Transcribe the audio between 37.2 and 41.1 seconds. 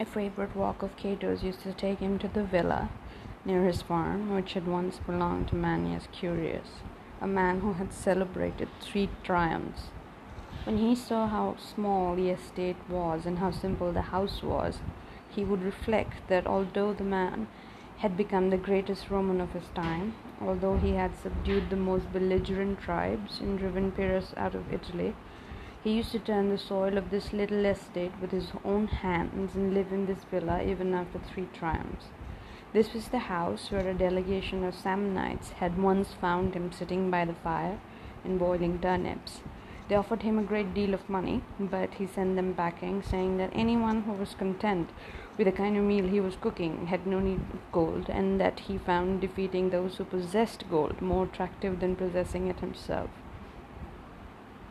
the fire and boiling turnips. They offered him a great deal of